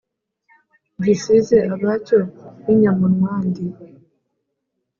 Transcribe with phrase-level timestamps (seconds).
[1.03, 2.19] gisize abacyo
[2.63, 3.63] b’inyamunwandi?”